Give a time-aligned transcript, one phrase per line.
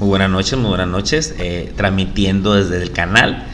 [0.00, 1.34] Muy buenas noches, muy buenas noches.
[1.40, 3.48] Eh, transmitiendo desde el canal.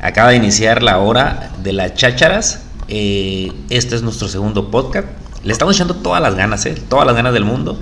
[0.00, 2.62] Acaba de iniciar la hora de las chácharas.
[2.88, 5.06] Eh, este es nuestro segundo podcast.
[5.44, 7.78] Le estamos echando todas las ganas, eh, todas las ganas del mundo.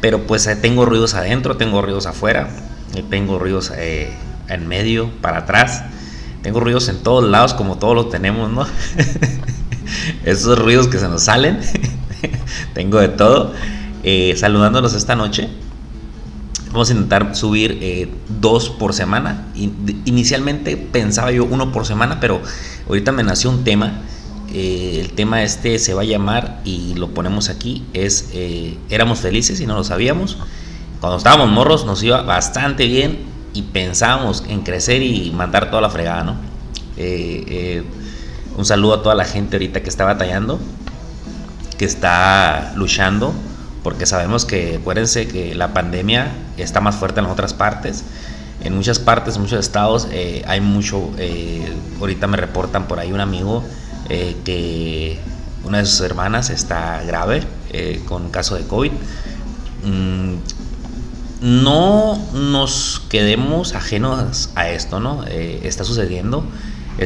[0.00, 2.50] Pero pues tengo ruidos adentro, tengo ruidos afuera,
[3.10, 5.82] tengo ruidos en medio, para atrás.
[6.42, 8.64] Tengo ruidos en todos lados, como todos los tenemos, ¿no?
[10.24, 11.58] Esos ruidos que se nos salen.
[12.74, 13.54] tengo de todo.
[14.36, 15.48] saludándolos esta noche.
[16.72, 18.08] Vamos a intentar subir eh,
[18.40, 19.48] dos por semana.
[20.04, 22.40] Inicialmente pensaba yo uno por semana, pero
[22.86, 24.02] ahorita me nació un tema.
[24.52, 27.84] Eh, el tema este se va a llamar y lo ponemos aquí.
[27.92, 30.38] Es eh, éramos felices y no lo sabíamos.
[31.00, 33.18] Cuando estábamos morros nos iba bastante bien
[33.52, 36.50] y pensábamos en crecer y mandar toda la fregada, ¿no?
[38.58, 40.60] un saludo a toda la gente ahorita que está batallando,
[41.78, 43.32] que está luchando
[43.82, 48.04] porque sabemos que, acuérdense que la pandemia está más fuerte en las otras partes.
[48.62, 53.10] En muchas partes, en muchos estados, eh, hay mucho, eh, ahorita me reportan por ahí
[53.10, 53.64] un amigo
[54.10, 55.18] eh, que
[55.64, 57.42] una de sus hermanas está grave
[58.06, 58.90] con un caso de COVID.
[59.84, 60.34] Mm,
[61.40, 65.24] no nos quedemos ajenos a esto, ¿no?
[65.24, 66.44] está sucediendo,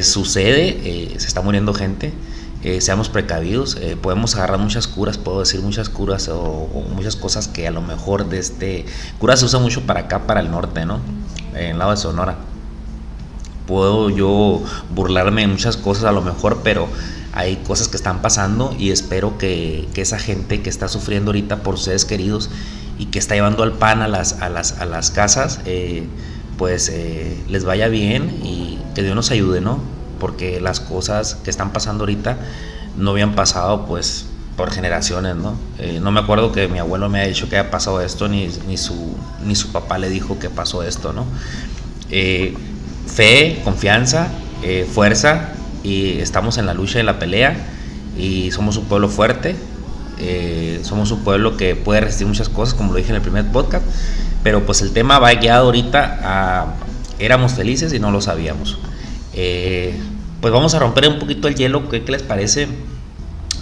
[0.02, 2.12] sucede, se está muriendo gente
[2.64, 7.46] eh, seamos precavidos, eh, podemos agarrar muchas curas, puedo decir muchas curas o, muchas cosas
[7.46, 8.86] que a lo mejor de este...
[9.18, 11.00] Curas se usa mucho para acá, para el norte, ¿no?
[11.52, 12.36] En el lado de Sonora.
[13.66, 14.62] Puedo yo
[14.94, 16.88] burlarme de muchas cosas a lo mejor, pero
[17.34, 21.78] hay cosas que están pasando y espero que, esa gente que está sufriendo ahorita por
[21.78, 22.48] seres queridos
[22.98, 26.06] y que está llevando al pan a las, a las, a las casas, eh,
[26.56, 26.90] pues
[27.46, 29.93] les vaya bien y que Dios nos ayude, ¿no?
[30.18, 32.36] Porque las cosas que están pasando ahorita
[32.96, 35.56] no habían pasado pues por generaciones, ¿no?
[35.78, 38.48] Eh, no me acuerdo que mi abuelo me haya dicho que haya pasado esto, ni,
[38.68, 41.26] ni, su, ni su papá le dijo que pasó esto, ¿no?
[42.10, 42.54] Eh,
[43.06, 44.28] fe, confianza,
[44.62, 45.50] eh, fuerza,
[45.82, 47.56] y estamos en la lucha y la pelea,
[48.16, 49.56] y somos un pueblo fuerte,
[50.84, 53.84] somos un pueblo que puede resistir muchas cosas, como lo dije en el primer podcast,
[54.44, 56.66] pero pues el tema va guiado ahorita a
[57.18, 58.78] éramos felices y no lo sabíamos.
[59.34, 59.94] Eh,
[60.40, 62.68] pues vamos a romper un poquito el hielo, ¿qué, les parece?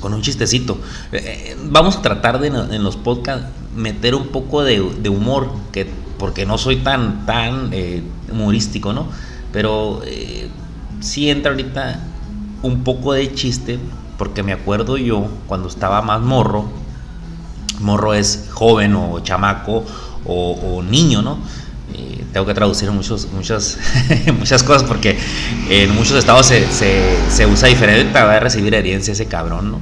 [0.01, 0.79] Con un chistecito.
[1.13, 5.87] Eh, vamos a tratar de en los podcasts meter un poco de, humor, que,
[6.19, 9.07] porque no soy tan, tan eh, humorístico, ¿no?
[9.53, 10.03] Pero
[11.01, 12.01] sí entra ahorita
[12.63, 13.79] un poco de chiste,
[14.19, 16.65] porque me acuerdo yo cuando estaba más morro,
[17.81, 19.85] morro es joven o chamaco
[20.25, 21.39] o niño, ¿no?
[22.33, 23.79] Tengo que traducir muchos, muchas,
[24.39, 25.19] muchas cosas porque
[25.69, 29.81] en muchos estados se, se, usa diferente para recibir herencia ese cabrón, ¿no?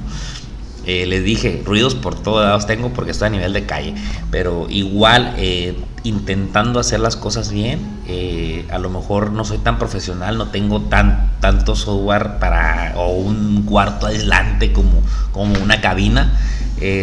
[0.83, 3.93] Eh, les dije, ruidos por todos lados tengo porque estoy a nivel de calle,
[4.31, 9.77] pero igual eh, intentando hacer las cosas bien, eh, a lo mejor no soy tan
[9.77, 16.39] profesional, no tengo tan, tanto software para, o un cuarto aislante como, como una cabina,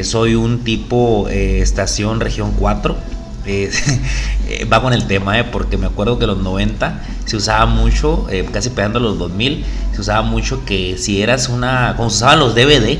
[0.02, 2.96] soy un tipo estación región 4
[4.50, 8.26] Eh, va con el tema, eh, porque me acuerdo que los 90 se usaba mucho,
[8.30, 9.62] eh, casi pegando los 2000,
[9.92, 12.98] se usaba mucho que si eras una, como se usaban los DVD,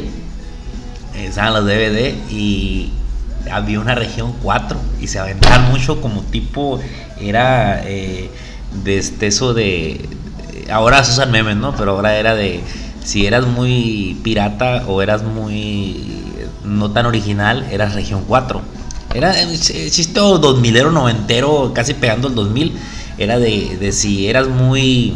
[1.26, 2.92] usaban los DVD y
[3.50, 6.80] había una región 4 y se aventaban mucho como tipo,
[7.18, 8.30] era de
[8.84, 10.06] este, eso de,
[10.70, 11.74] ahora se usan memes, ¿no?
[11.76, 12.60] Pero ahora era de,
[13.04, 16.04] si eras muy pirata o eras muy
[16.62, 18.77] no tan original, eras región 4
[19.14, 22.72] era, existe 2000ero, noventero, casi pegando el 2000.
[23.16, 25.14] Era de, si eras muy.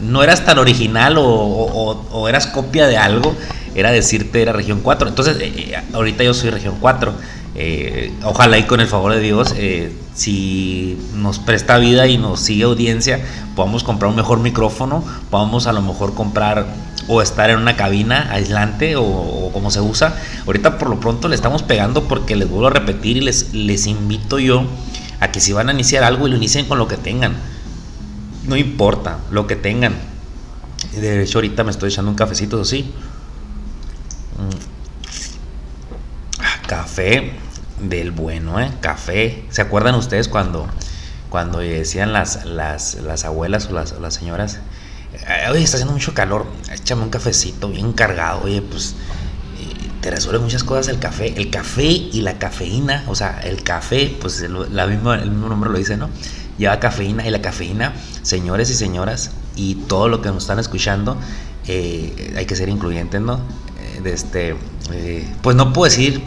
[0.00, 3.34] No eras tan original o, eras copia de algo,
[3.74, 5.08] era decirte era región 4.
[5.08, 7.12] Entonces, eh, eh, ahorita yo soy región 4.
[7.56, 9.54] Eh, ojalá y con el favor de Dios,
[10.14, 13.20] si nos presta vida y nos sigue audiencia,
[13.54, 16.66] podamos comprar un mejor micrófono, podamos a lo mejor comprar
[17.08, 20.16] o estar en una cabina aislante o, como se usa.
[20.46, 23.86] Ahorita por lo pronto le estamos pegando porque les vuelvo a repetir y les, les
[23.86, 24.64] invito yo
[25.20, 27.36] a que si van a iniciar algo y lo inicien con lo que tengan.
[28.46, 29.94] No importa, lo que tengan.
[30.92, 32.92] De hecho ahorita me estoy echando un cafecito así.
[34.38, 34.74] Mm.
[36.40, 37.32] Ah, café
[37.80, 38.70] del bueno, ¿eh?
[38.80, 39.44] Café.
[39.50, 40.68] ¿Se acuerdan ustedes cuando,
[41.30, 44.60] cuando decían las, las, las abuelas o las, las señoras?
[45.50, 48.94] Oye, está haciendo mucho calor, échame un cafecito bien cargado, oye, pues
[49.58, 51.34] eh, te resuelve muchas cosas el café.
[51.36, 55.48] El café y la cafeína, o sea, el café, pues el, la misma, el mismo
[55.48, 56.10] nombre lo dice, ¿no?
[56.58, 61.16] Lleva cafeína y la cafeína, señores y señoras, y todo lo que nos están escuchando,
[61.66, 63.40] eh, hay que ser incluyentes, ¿no?
[63.80, 64.56] Eh, de este,
[65.42, 66.22] pues no puedo decir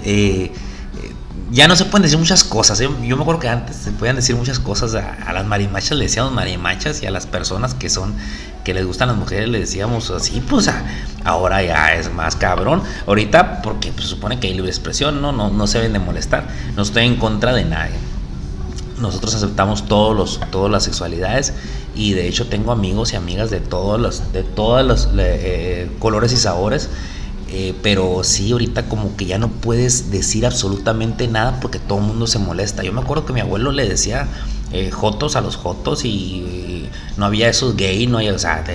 [1.50, 2.80] ya no se pueden decir muchas cosas.
[2.80, 6.34] Yo, me acuerdo que antes se podían decir muchas cosas a, las marimachas, le decíamos
[6.34, 8.16] marimachas y a las personas que son
[8.66, 10.70] que les gustan las mujeres le decíamos así, pues
[11.24, 12.84] ahora ya es más cabrón.
[13.06, 16.48] Ahorita porque pues, supone que hay libre expresión, no no no se ven de molestar.
[16.76, 17.96] No estoy en contra de nadie.
[19.00, 21.54] Nosotros aceptamos todos los todas las sexualidades
[21.96, 26.34] y de hecho tengo amigos y amigas de todos los de todos los eh, colores
[26.34, 26.90] y sabores
[27.50, 32.06] eh, pero sí, ahorita como que ya no puedes decir absolutamente nada porque todo el
[32.06, 32.84] mundo se molesta.
[32.84, 34.28] Yo me acuerdo que mi abuelo le decía
[34.74, 38.66] eh, jotos a los jotos y no había esos gay, no o sea,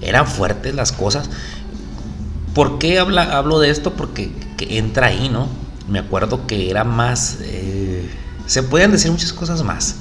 [0.00, 1.28] eran fuertes las cosas.
[2.54, 3.92] ¿Por qué habla, hablo de esto?
[3.92, 5.48] Porque entra ahí, ¿no?
[5.88, 8.08] Me acuerdo que era más, eh,
[8.46, 9.96] se pueden decir muchas cosas más.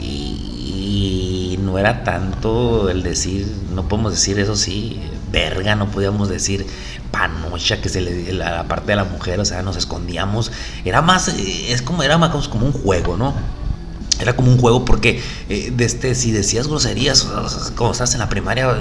[0.00, 5.00] y no era tanto el decir, no podemos decir eso sí,
[5.32, 6.66] verga, no podíamos decir
[7.10, 10.52] panocha que se le la, parte de la mujer, o sea, nos escondíamos.
[10.84, 13.34] Era más, eh, es como, era más como un juego, ¿no?
[14.18, 17.28] Era como un juego porque eh, este, si decías groserías,
[17.74, 18.74] como estás en la primaria,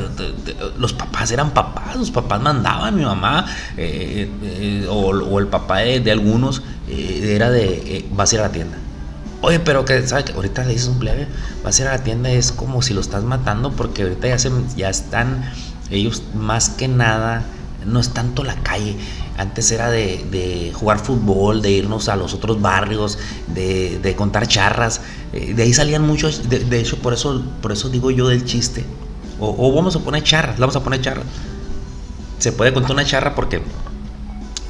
[0.77, 3.45] los papás eran papás, los papás mandaban, mi mamá
[3.75, 8.77] eh, o, el papá de, algunos era de, vas a ir a la tienda.
[9.41, 10.33] Oye, pero que, ¿sabes?
[10.33, 11.27] Ahorita le dices un plebe,
[11.63, 14.39] vas a ir a la tienda, es como si lo estás matando porque ahorita ya,
[14.39, 15.51] se, ya están
[15.91, 17.43] ellos más que nada
[17.85, 18.95] no es tanto la calle.
[19.37, 23.17] Antes era de, jugar fútbol, de irnos a los otros barrios,
[23.47, 25.01] de, contar charras.
[25.33, 26.49] Eh, de ahí salían muchos.
[26.49, 28.85] De, hecho, por eso, por eso digo yo del chiste.
[29.39, 31.25] O, vamos a poner charras, vamos a poner charras.
[32.39, 33.61] Se puede contar una charra porque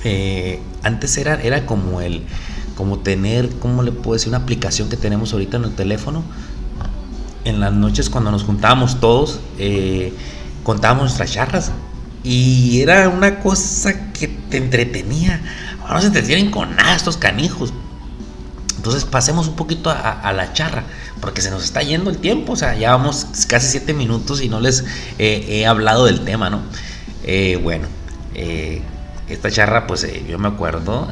[0.03, 2.23] eh, antes era, era como el
[2.75, 4.29] como tener, ¿cómo le puedo decir?
[4.29, 6.23] Una aplicación que tenemos ahorita en el teléfono.
[7.45, 10.13] En las noches cuando nos juntábamos todos, eh,
[10.63, 11.71] contábamos nuestras charras.
[12.25, 15.39] Y era una cosa que te entretenía.
[15.83, 17.71] Ahora se entretienen con nada estos canijos.
[18.75, 20.83] Entonces pasemos un poquito a, la charra,
[21.21, 22.53] porque se nos está yendo el tiempo.
[22.53, 24.83] O sea, ya vamos casi siete minutos y no les
[25.17, 26.61] he hablado del tema, ¿no?
[27.27, 27.87] Eh, bueno,
[28.35, 28.81] eh,
[29.27, 31.07] esta charra, pues eh, yo me acuerdo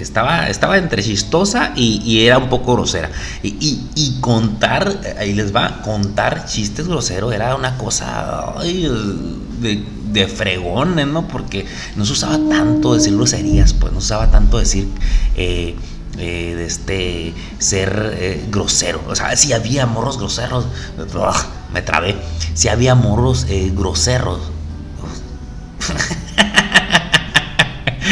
[0.00, 3.10] estaba, estaba entre chistosa y, era un poco grosera.
[3.42, 11.28] Y, contar, ahí les va, contar chistes groseros era una cosa de, de fregones, ¿no?
[11.28, 11.66] Porque
[11.96, 14.88] no se usaba tanto decir groserías, pues no se usaba tanto decir...
[15.36, 15.76] Eh,
[16.20, 19.00] eh, este ser eh, grosero.
[19.06, 20.64] O sea, si había morros groseros,
[21.72, 22.16] me trabé.
[22.54, 24.40] Si había morros groseros.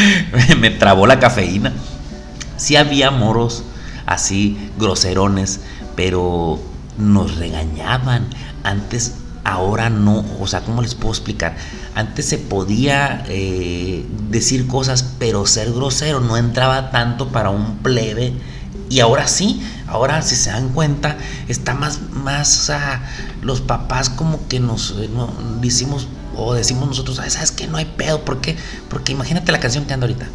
[0.61, 1.73] me trabó la cafeína.
[2.57, 3.65] Sí había moros
[4.07, 5.61] así, groserones,
[5.95, 6.61] pero
[6.99, 8.27] nos regañaban.
[8.63, 9.15] Antes,
[9.45, 10.25] ahora no.
[10.41, 11.57] O sea, ¿cómo les puedo explicar?
[11.95, 18.35] Antes se podía eh, decir cosas, pero ser grosero no entraba tanto para un plebe.
[18.89, 21.17] Y ahora sí, ahora si se dan cuenta,
[21.49, 23.03] está más, más, sea,
[23.43, 25.11] los papás como que nos eh,
[25.61, 26.07] decimos
[26.37, 27.67] o decimos nosotros, ¿sabes qué?
[27.67, 28.25] No hay pedo.
[28.25, 28.57] ¿Por qué?
[28.89, 30.29] Porque imagínate la canción que anda ahorita.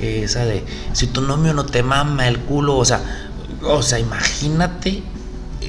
[0.00, 2.76] Esa de, si tu novio no te mama el culo.
[2.76, 3.00] O sea,
[3.62, 5.02] o sea, imagínate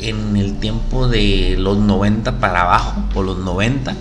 [0.02, 3.96] en el tiempo de los 90 para abajo, o los 90,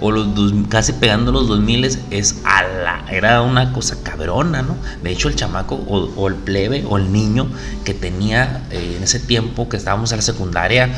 [0.00, 0.28] o los
[0.68, 4.76] casi pegando los 2000, es a la, era una cosa cabrona, ¿no?
[5.02, 7.48] De hecho, el chamaco, o, el plebe, o el niño
[7.84, 10.90] que tenía eh, en ese tiempo que estábamos en la secundaria,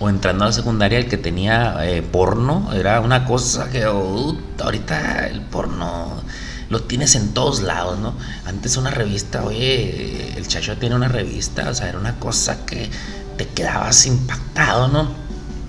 [0.00, 4.36] o entrando a la secundaria el que tenía eh, porno era una cosa que oh,
[4.62, 6.22] ahorita el porno
[6.70, 8.14] lo tienes en todos lados, ¿no?
[8.46, 12.90] Antes una revista, oye, el chacho tiene una revista, o sea, era una cosa que
[13.36, 15.08] te quedabas impactado, ¿no?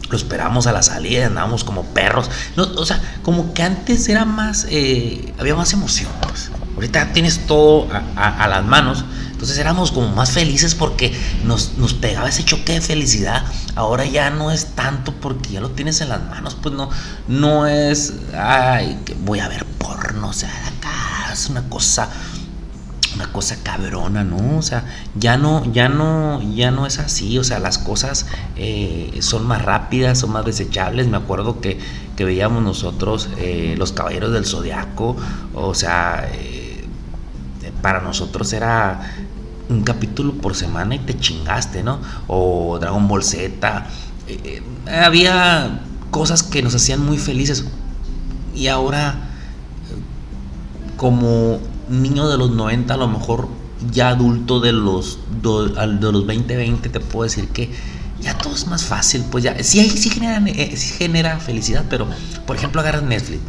[0.09, 4.25] Lo esperábamos a la salida, andábamos como perros, no, o sea, como que antes era
[4.25, 6.49] más, eh, había más emoción, pues.
[6.75, 9.05] Ahorita tienes todo a las manos
[9.35, 11.13] entonces éramos como más felices porque
[11.43, 13.43] nos, pegaba ese choque de felicidad.
[13.75, 16.89] Ahora ya no es tanto porque ya lo tienes en las manos, pues no,
[17.27, 22.09] no es, ay, que voy a ver porno, o sea, acá es una cosa,
[23.15, 24.57] una cosa cabrona, ¿no?
[24.57, 29.17] O sea, ya no, ya no, ya no es así, o sea, las cosas eh,
[29.19, 31.07] son más rápidas, son más desechables.
[31.07, 31.77] Me acuerdo que,
[32.17, 35.17] veíamos nosotros eh, los caballeros del zodiaco,
[35.53, 36.87] o sea, eh,
[37.81, 39.01] para nosotros era
[39.69, 41.99] un capítulo por semana y te chingaste, ¿no?
[42.27, 43.87] O Dragon Ball Z.
[44.27, 45.81] Eh, eh, había
[46.11, 47.65] cosas que nos hacían muy felices.
[48.55, 49.29] Y ahora,
[50.97, 53.47] como niño de los 90, a lo mejor
[53.91, 57.69] ya adulto de los, de los 20, 20, te puedo decir que
[58.21, 59.25] ya todo es más fácil.
[59.29, 62.07] Pues ya, sí, sí, eh, sí genera felicidad, pero
[62.45, 63.41] por ejemplo, agarras Netflix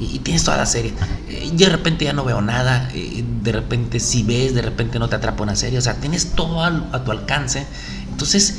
[0.00, 0.94] y, tienes toda la serie.
[1.28, 5.16] Y de repente ya no veo nada, de repente si ves, de repente no te
[5.16, 7.66] atrapa una serie, o sea, tienes todo a, tu alcance.
[8.10, 8.58] Entonces,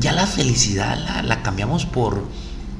[0.00, 2.24] ya la felicidad la, cambiamos por,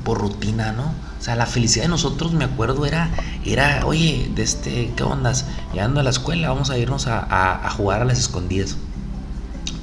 [0.05, 0.95] por rutina, ¿no?
[1.19, 3.11] O sea, la felicidad de nosotros, me acuerdo, era,
[3.45, 5.47] era oye, de este, ¿qué ondas?
[5.73, 8.77] Llegando a la escuela, vamos a irnos a jugar a las escondidas.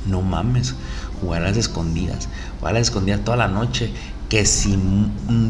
[0.08, 0.75] No mames,
[1.20, 2.29] jugar a las escondidas,
[2.60, 3.91] jugar a las escondidas toda la noche
[4.35, 4.77] que si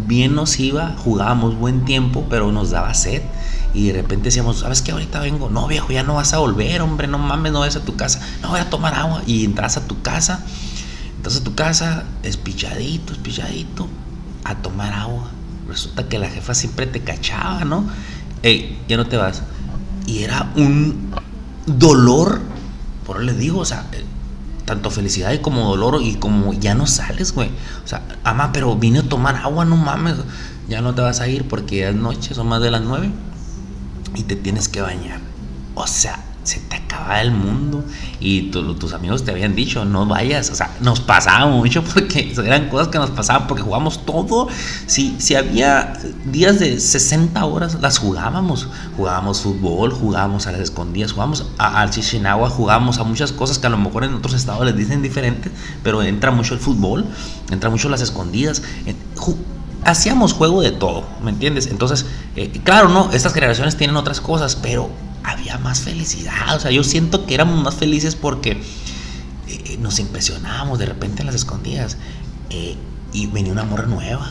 [0.06, 3.24] bien nos iba, jugábamos buen tiempo, pero nos daba sed.
[3.74, 4.92] Y de repente decíamos, ¿sabes qué?
[4.92, 5.50] Ahorita vengo.
[5.50, 8.22] No, viejo, ya no vas a volver, hombre, no mames, no vayas a tu casa.
[8.44, 9.24] No, voy a tomar agua.
[9.26, 10.46] Y entras a tu casa,
[11.16, 13.88] entras a tu casa, espichadito, espichadito,
[14.44, 15.32] a tomar agua.
[15.68, 17.88] Resulta que la jefa siempre te cachaba, ¿no?
[18.44, 19.42] Ey, ya no te vas.
[20.06, 21.12] Y era un
[21.66, 22.40] dolor,
[23.04, 23.88] por eso le digo, o sea,
[24.66, 27.50] tanto felicidad y como dolor y como ya no sales, güey.
[27.84, 30.16] O sea, ama, pero vine a tomar agua, no mames.
[30.68, 33.12] Ya no te vas a ir porque ya es noche, son más de las nueve
[34.16, 35.20] y te tienes que bañar.
[35.76, 37.84] O sea, se te acaba el mundo.
[38.20, 40.50] Y tus amigos te habían dicho, no vayas.
[40.52, 44.48] O sea, nos pasaba mucho porque eran cosas que nos pasaban porque jugamos todo.
[44.86, 45.94] Si, si había
[46.26, 48.70] días de 60 horas, las jugábamos.
[48.96, 53.72] Jugábamos fútbol, jugábamos a las escondidas, jugábamos al Chichinagua, jugábamos a muchas cosas que a
[53.72, 55.52] lo mejor en otros estados les dicen diferentes,
[55.84, 57.06] pero entra mucho el fútbol,
[57.52, 58.62] entra mucho las escondidas.
[59.84, 61.68] Hacíamos juego de todo, ¿me entiendes?
[61.68, 64.90] Entonces, eh, claro, no, estas generaciones tienen otras cosas, pero
[65.26, 66.56] había más felicidad.
[66.56, 68.62] O sea, yo siento que éramos más felices porque
[69.48, 71.98] eh, nos impresionábamos de repente en las escondidas.
[72.50, 72.76] Eh,
[73.16, 74.30] y venía una morra nueva.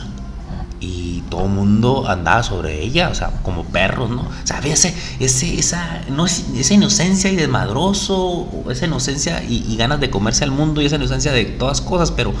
[0.79, 4.21] Y todo el mundo andaba sobre ella, o sea, como perros, ¿no?
[4.21, 10.11] O sea, había ese, esa, no, esa inocencia y desmadroso, esa inocencia y, ganas de
[10.11, 12.33] comerse al mundo y esa inocencia de todas cosas, pero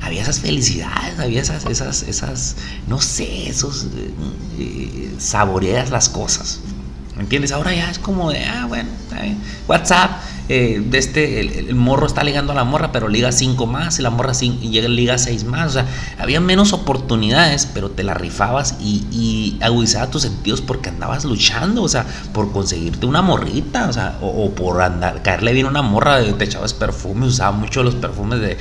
[0.00, 2.56] había esas felicidades, había esas, esas, esas
[2.88, 3.86] no sé, esos
[4.58, 6.60] eh, saboreas las cosas.
[7.16, 7.52] ¿Me entiendes?
[7.52, 8.88] Ahora ya es como de, ah, bueno,
[9.68, 14.02] WhatsApp, eh, este, el, morro está ligando a la morra, pero liga cinco más, y
[14.02, 15.70] la morra y llega liga seis más.
[15.70, 15.86] O sea,
[16.18, 21.82] había menos oportunidades, pero te la rifabas y, y agudizaba tus sentidos porque andabas luchando,
[21.82, 26.22] o sea, por conseguirte una morrita, o sea, o, por andar, caerle bien una morra,
[26.36, 28.56] te echabas perfumes, usaba mucho los perfumes de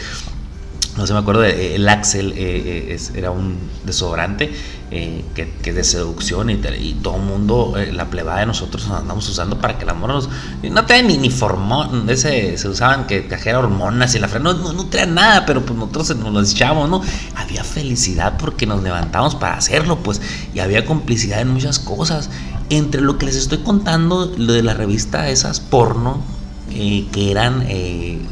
[0.97, 4.53] no sé, me acuerdo de, el Axel, eh, eh, era un desodorante
[4.91, 6.57] eh, que, que, de seducción y,
[7.01, 10.19] todo el mundo, la plebada de nosotros andamos usando para que la morra
[10.63, 14.73] no trae ni, ni formón, ese se usaban que trajera hormonas y la no, no,
[14.73, 17.01] no trae nada, pero pues nosotros nos lo echábamos, ¿no?
[17.35, 20.21] Había felicidad porque nos levantamos para hacerlo, pues,
[20.53, 22.29] y había complicidad en muchas cosas.
[22.69, 26.21] Entre lo que les estoy contando, lo de la revista esas porno,
[26.69, 27.65] que eran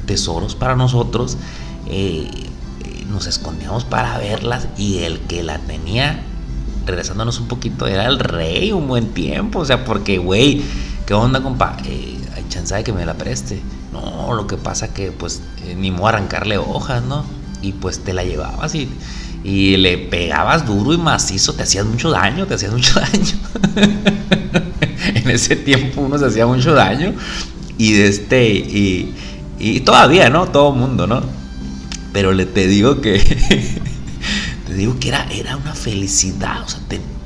[0.05, 1.37] tesoros para nosotros,
[3.09, 6.23] nos escondíamos para verlas y el que la tenía,
[6.85, 9.59] regresándonos un poquito, era el rey un buen tiempo.
[9.59, 10.61] O sea, porque, güey,
[11.05, 11.77] ¿qué onda, compa?
[11.85, 13.61] Eh, hay chance de que me la preste.
[13.91, 17.25] No, lo que pasa que, pues, eh, ni modo arrancarle hojas, ¿no?
[17.61, 18.87] Y pues te la llevabas y,
[19.43, 23.35] y le pegabas duro y macizo, te hacías mucho daño, te hacías mucho daño.
[25.15, 27.13] en ese tiempo uno se hacía mucho daño.
[27.77, 29.13] Y de este, y,
[29.57, 30.47] y todavía, ¿no?
[30.47, 31.38] Todo mundo, ¿no?
[32.13, 33.19] Pero le te digo que.
[34.67, 36.63] te digo que era, era una felicidad.
[36.63, 36.79] O sea,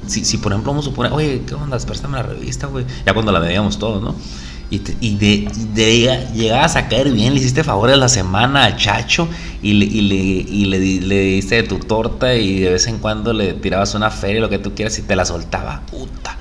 [0.08, 1.78] si, si, por ejemplo vamos a suponer, oye, ¿qué onda?
[1.78, 2.86] Préstame la revista, güey.
[3.06, 4.16] Ya cuando la veíamos todos, ¿no?
[4.70, 9.28] Y, y de, de, llegabas a caer bien, le hiciste favores la semana a Chacho
[9.62, 13.34] y le, y le, y le, le, diste tu torta y de vez en cuando
[13.34, 15.82] le tirabas una feria, lo que tú quieras, y te la soltaba.
[15.92, 16.38] Puta.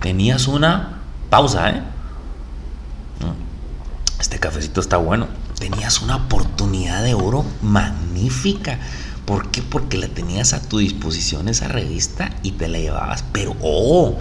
[0.00, 0.98] Tenías una
[1.30, 1.82] pausa, ¿eh?
[4.20, 8.78] Este cafecito está bueno tenías una oportunidad de oro magnífica.
[9.24, 9.62] ¿Por qué?
[9.62, 13.24] Porque la tenías a tu disposición esa revista y te la llevabas.
[13.32, 14.16] Pero, oh,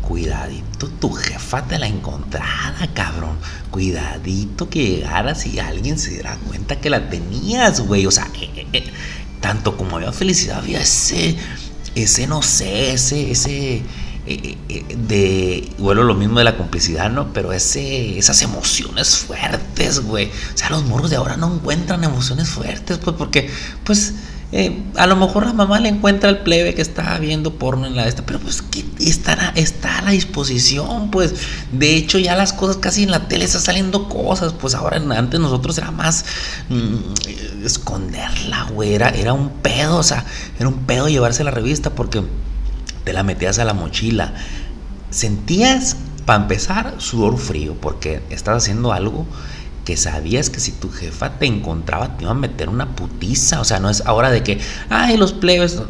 [0.00, 3.36] cuidadito, tu jefa te la encontrara, cabrón.
[3.70, 8.06] Cuidadito que llegaras y alguien se diera cuenta que la tenías, güey.
[8.06, 8.92] O sea, eh, eh, eh,
[9.40, 11.36] tanto como había felicidad, había ese,
[11.94, 13.82] ese, no sé, ese, ese
[14.32, 17.32] eh, eh, de, vuelvo lo mismo de la complicidad, ¿no?
[17.32, 20.26] Pero ese, esas emociones fuertes, güey.
[20.26, 23.50] O sea, los morros de ahora no encuentran emociones fuertes, pues porque,
[23.82, 24.14] pues,
[24.52, 27.96] eh, a lo mejor la mamá le encuentra el plebe que está viendo porno en
[27.96, 28.62] la esta, pero pues
[29.00, 31.34] está, está a la disposición, pues.
[31.72, 35.40] De hecho, ya las cosas casi en la tele están saliendo cosas, pues ahora antes
[35.40, 36.24] nosotros era más
[36.68, 38.94] mm, esconderla, güey.
[38.94, 40.24] Era, era un pedo, o sea,
[40.60, 42.22] era un pedo llevarse la revista porque
[43.10, 44.34] te la metías a la mochila.
[45.10, 49.26] Sentías, para empezar, sudor frío, porque estás haciendo algo
[49.84, 53.60] que sabías que si tu jefa te encontraba te iba a meter una putiza.
[53.60, 55.82] O sea, no es ahora de que, ay, los plebes,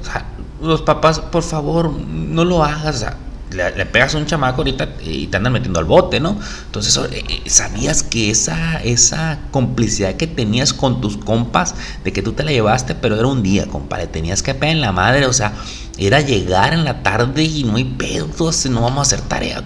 [0.62, 3.04] los papás, por favor, no lo hagas.
[3.52, 6.38] Le, pegas a un chamaco ahorita y te andan metiendo al bote, ¿no?
[6.66, 12.22] Entonces, eh, eh, sabías que esa, esa complicidad que tenías con tus compas, de que
[12.22, 15.26] tú te la llevaste, pero era un día, compadre, tenías que pegar en la madre,
[15.26, 15.54] o sea,
[15.98, 18.28] era llegar en la tarde y no hay pedo,
[18.70, 19.62] no vamos a hacer tarea,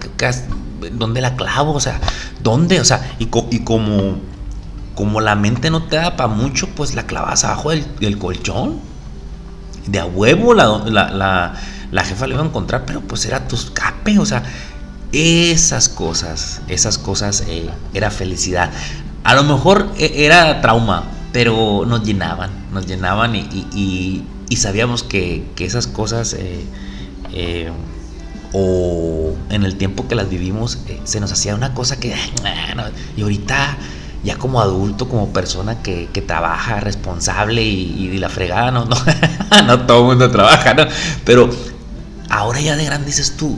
[0.93, 1.73] ¿dónde la clavo?
[1.73, 2.01] O sea,
[2.43, 2.81] ¿dónde?
[2.81, 4.19] O sea, y, como,
[4.95, 8.95] como la mente no te da para mucho, pues la clavas abajo del, colchón.
[9.87, 11.55] De a huevo la, la la
[12.03, 14.43] jefa lo iba a encontrar, pero pues era tu escape, o sea,
[15.13, 18.71] esas cosas, esas cosas eh, era felicidad.
[19.23, 24.25] A lo mejor eh, era trauma, pero nos llenaban, nos llenaban y,
[24.57, 27.71] sabíamos que, esas cosas eh,
[28.53, 32.15] o en el tiempo que las vivimos se nos hacía una cosa que...
[33.17, 33.77] y ahorita
[34.25, 38.97] ya como adulto, como persona que, trabaja responsable y, la fregada, no, no,
[39.67, 40.87] no todo el mundo trabaja, ¿no?
[41.25, 41.51] Pero
[42.29, 43.57] Ahora ya de grande dices tú,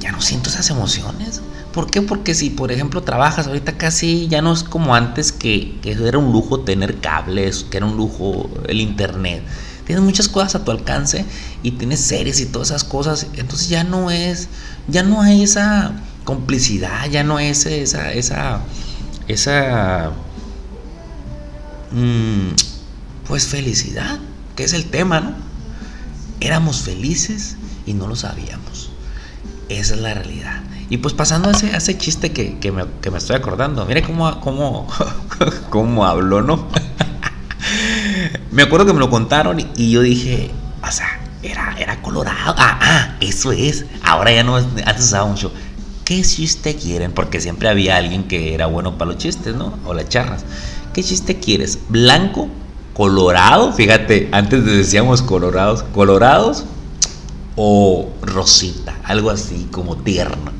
[0.00, 1.42] ya no siento esas emociones.
[1.72, 2.02] ¿Por qué?
[2.02, 6.32] Porque si, por ejemplo, trabajas ahorita casi ya no es como antes que, era un
[6.32, 9.42] lujo tener cables, que era un lujo el internet.
[9.84, 11.24] Tienes muchas cosas a tu alcance
[11.62, 13.26] y tienes series y todas esas cosas.
[13.34, 14.48] Entonces ya no es,
[14.88, 15.92] ya no hay esa
[16.24, 18.60] complicidad, ya no es esa, esa,
[19.28, 20.10] esa,
[21.92, 22.48] mm,
[23.26, 24.18] pues felicidad,
[24.56, 25.34] que es el tema, ¿no?
[26.40, 27.57] Éramos felices
[27.88, 28.90] y no lo sabíamos.
[29.70, 30.62] Esa es la realidad.
[30.90, 32.84] Y pues pasando a ese, ese chiste que, me,
[33.16, 34.86] estoy acordando, mire cómo, cómo,
[35.70, 36.68] cómo habló, ¿no?
[38.52, 40.50] me acuerdo que me lo contaron y, yo dije,
[40.86, 42.54] o sea, era, era colorado.
[42.58, 43.86] Ah, ah, eso es.
[44.02, 45.50] Ahora ya no, antes usaba mucho.
[46.04, 47.12] ¿Qué chiste quieren?
[47.12, 49.78] Porque siempre había alguien que era bueno para los chistes, ¿no?
[49.86, 50.44] O las charras.
[50.92, 51.78] ¿Qué chiste quieres?
[51.88, 52.48] ¿Blanco?
[52.94, 53.72] ¿Colorado?
[53.72, 55.84] Fíjate, antes decíamos colorados.
[55.94, 56.64] ¿Colorados?
[57.60, 60.52] O Rosita, algo así como tierno.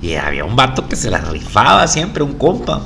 [0.00, 2.82] Y había un vato que se la rifaba siempre, un compa.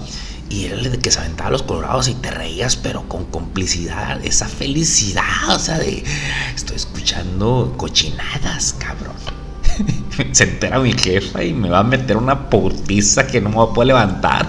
[0.48, 4.24] Y era el de que se aventaba los colorados y te reías, pero con complicidad,
[4.24, 6.02] esa felicidad, o sea, de
[6.56, 9.14] estoy escuchando cochinadas, cabrón.
[10.32, 13.64] se entera mi jefa y me va a meter una putiza que no me va
[13.64, 14.48] a poder levantar.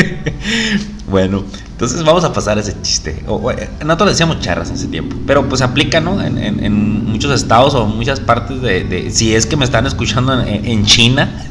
[1.06, 1.44] bueno,
[1.76, 3.10] entonces vamos a pasar ese chiste.
[3.10, 6.18] Eh, nosotros decíamos charras en ese tiempo, pero pues aplica, ¿no?
[6.24, 11.46] En, muchos estados o muchas partes de, Si es que me están escuchando en, China.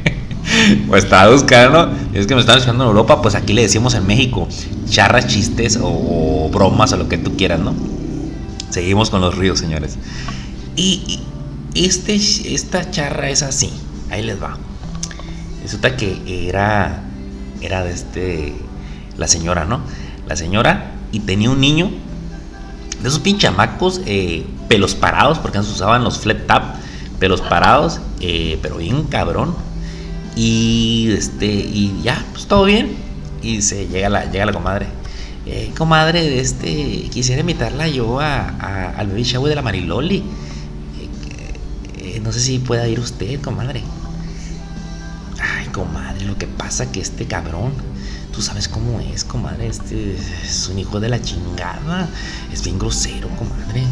[0.90, 3.94] o Estados Unidos, Si es que me están escuchando en Europa, pues aquí le decimos
[3.94, 4.46] en México
[4.90, 7.72] charras, chistes o, bromas o lo que tú quieras, ¿no?
[8.68, 9.96] Seguimos con los ríos, señores.
[10.76, 11.20] Y,
[11.74, 13.72] este, esta charra es así.
[14.10, 14.58] Ahí les va.
[15.62, 17.02] Resulta que era,
[17.62, 18.67] era de este
[19.18, 19.80] la señora, ¿no?
[20.26, 21.90] La señora y tenía un niño
[23.02, 26.76] de esos pinchamacos, eh, pelos parados, porque antes usaban los flat tap,
[27.18, 29.54] pelos parados, eh, pero bien cabrón.
[30.36, 32.96] Y este, y ya, pues todo bien.
[33.42, 34.86] Y se llega la, llega la comadre.
[35.46, 40.22] Eh, comadre, este, quisiera invitarla yo a, al baby shower de la Mariloli.
[42.22, 43.82] no sé si pueda ir usted, comadre.
[45.40, 47.72] Ay, comadre, lo que pasa que este cabrón
[48.38, 49.66] Tú sabes cómo es, comadre.
[49.66, 52.08] Este es un hijo de la chingada.
[52.52, 53.82] Es bien grosero, comadre.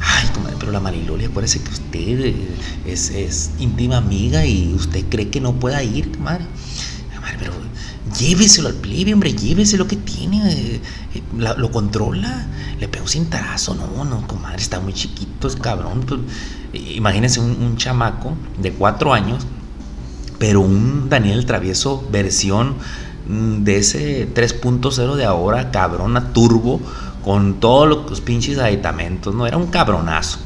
[0.00, 2.48] Ay, comadre, pero la Mariloli, acuérdese que usted eh,
[2.86, 6.46] es, íntima amiga y usted cree que no pueda ir, comadre.
[7.14, 7.52] Comadre, pero
[8.18, 10.50] lléveselo al plebe, hombre, lléveselo que tiene.
[10.50, 10.80] Eh,
[11.36, 12.46] lo controla.
[12.80, 13.74] Le pega un cintarazo.
[13.74, 16.06] No, no, comadre, está muy chiquito, es cabrón.
[16.06, 16.20] Pues,
[16.72, 18.32] imagínense un, un chamaco
[18.62, 19.46] de cuatro años,
[20.38, 22.76] pero un Daniel Travieso versión
[23.30, 26.80] de ese 3.0 de ahora, cabrona turbo,
[27.24, 29.46] con todos los pinches aditamentos, ¿no?
[29.46, 30.38] Era un cabronazo.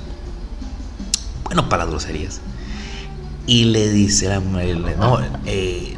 [1.45, 2.41] Bueno, para las groserías.
[3.47, 5.97] Y le dice la mujer, no, eh,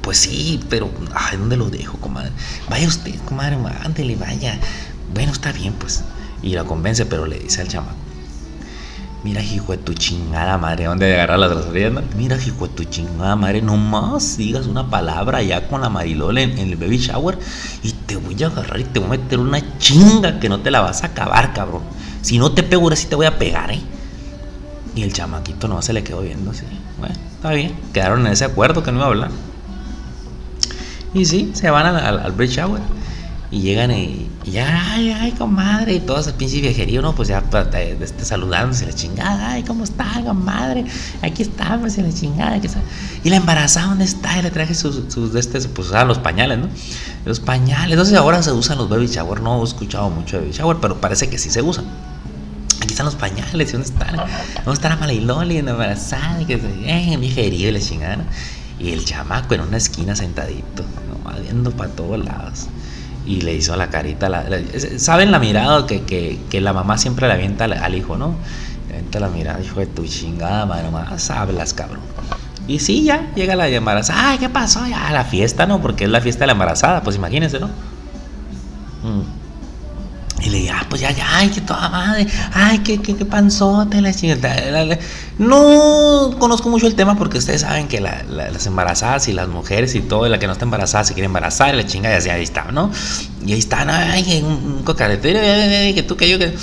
[0.00, 2.30] pues sí, pero, ay, ¿dónde lo dejo, comadre?
[2.68, 4.58] Vaya usted, comadre, ándele, vaya.
[5.14, 6.04] Bueno, está bien, pues.
[6.42, 7.94] Y la convence, pero le dice al chamaco,
[9.22, 11.92] Mira, hijo de tu chingada madre, ¿dónde agarrar las groserías?
[12.16, 16.58] Mira, hijo de tu chingada madre, nomás digas una palabra ya con la Marilola en,
[16.58, 17.38] el baby shower
[17.82, 20.70] y te voy a agarrar y te voy a meter una chinga que no te
[20.70, 21.82] la vas a acabar, cabrón.
[22.22, 23.80] Si no te pego, ahora sí te voy a pegar, ¿eh?
[24.94, 26.64] Y el chamaquito no se le quedó viendo así.
[26.98, 27.78] Bueno, está bien.
[27.92, 29.30] Quedaron en ese acuerdo que no iba a hablar.
[31.12, 32.80] Y sí, se van al, al, al shower.
[33.50, 37.14] Y llegan y, ya, ay, ay, comadre, y todo ese pinche viejerío, ¿no?
[37.14, 37.44] Pues ya
[38.00, 40.86] este, saludándose la chingada, ay, ¿cómo está, comadre?
[41.22, 42.80] Aquí estamos, y la chingada, está?
[43.22, 44.38] Y la embarazada, ¿dónde está?
[44.38, 46.68] Y le traje sus, de este, pues usaban los pañales, ¿no?
[47.26, 50.56] Los pañales, entonces ahora se usan los baby shower, no he escuchado mucho de baby
[50.56, 51.84] shower, pero parece que sí se usan.
[52.80, 53.72] Aquí están los pañales?
[53.72, 54.16] ¿Dónde están?
[54.16, 56.46] ¿Dónde está la Maliloli embarazada?
[56.46, 58.24] Que se, eh, herida y la chingada.
[58.78, 61.40] Y el chamaco en una esquina sentadito, ¿no?
[61.42, 62.68] viendo para todos lados.
[63.26, 64.28] Y le hizo la carita.
[64.28, 64.44] La,
[64.96, 68.34] ¿Saben la mirada que, que, que, la mamá siempre le avienta al, hijo, no?
[68.88, 72.00] Le avienta la mirada, hijo de tu chingada, madre, más hablas, cabrón.
[72.66, 74.30] Y sí, ya llega la embarazada.
[74.30, 74.86] Ay, ¿qué pasó?
[74.86, 75.80] Ya la fiesta, ¿no?
[75.80, 77.66] Porque es la fiesta de la embarazada, pues imagínense, ¿no?
[79.02, 79.39] Mm.
[80.42, 83.24] Y le dije, ah, pues ya, ya, ay, que toda madre, ay, que, que, que
[83.26, 84.98] panzote, la chingada.
[85.38, 90.00] No conozco mucho el tema porque ustedes saben que las embarazadas y las mujeres y
[90.00, 92.72] todo, la que no está embarazada se quiere embarazar, y la chingada, y ahí está,
[92.72, 92.90] ¿no?
[93.44, 95.40] Y ahí están, ay, un, cocaretero,
[95.94, 96.54] que tú, que yo, que.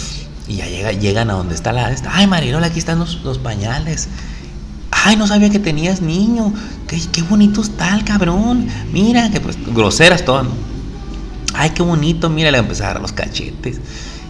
[0.47, 1.93] Y ya llega, llegan a donde está la.
[2.09, 4.07] ay, Marilola, aquí están los, los, pañales.
[4.91, 6.53] Ay, no sabía que tenías niño.
[6.87, 8.67] Qué, qué bonito está el cabrón.
[8.91, 10.66] Mira, que pues groseras todas, ¿no?
[11.57, 13.79] Ay, qué bonito, mira, le empezó a dar los cachetes.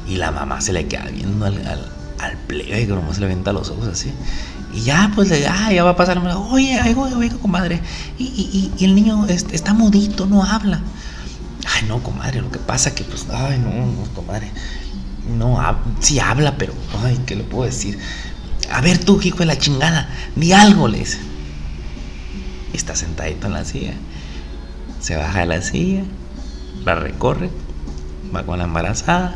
[0.07, 3.51] Y la mamá se le queda viendo al, al, al plebe, como se le venta
[3.51, 4.11] los ojos así.
[4.73, 6.19] Y ya, pues, ah, ya va a pasar.
[6.49, 7.81] Oye, oiga, comadre.
[8.17, 10.81] Y, y, y, el niño está mudito, no habla.
[11.75, 14.51] Ay, no, comadre, lo que pasa que, pues, ay, no, no, comadre.
[15.37, 15.59] No,
[15.99, 17.99] sí habla, pero, ay, ¿qué le puedo decir?
[18.71, 21.03] A ver tú, hijo de la chingada, ni algo, le.
[22.73, 23.93] Está sentadito en la silla.
[25.01, 26.03] Se baja de la silla
[26.85, 27.49] la recorre,
[28.35, 29.35] va con la embarazada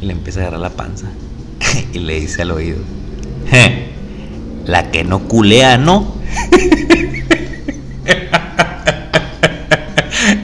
[0.00, 1.08] y le empieza a agarrar la panza
[1.92, 2.78] y le dice al oído,
[4.64, 6.14] la que no culea no.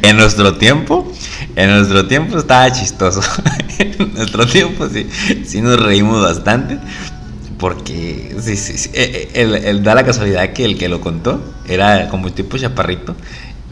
[0.03, 1.13] en nuestro tiempo,
[1.57, 3.21] en nuestro tiempo estaba chistoso.
[3.79, 5.09] en nuestro tiempo sí,
[5.45, 6.79] sí nos reímos bastante.
[7.59, 12.09] Porque sí, sí, eh, eh, el, da la casualidad que el que lo contó era
[12.09, 13.15] como un tipo chaparrito